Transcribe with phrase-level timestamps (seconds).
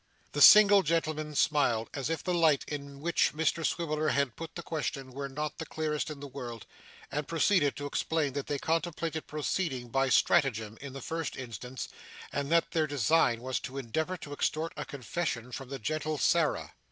[0.31, 4.63] The single gentleman smiled as if the light in which Mr Swiveller had put the
[4.63, 6.65] question were not the clearest in the world,
[7.11, 11.87] and proceeded to explain that they contemplated proceeding by stratagem in the first instance;
[12.33, 16.73] and that their design was to endeavour to extort a confession from the gentle Sarah.